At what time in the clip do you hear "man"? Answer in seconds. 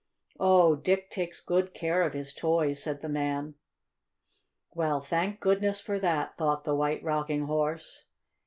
3.07-3.53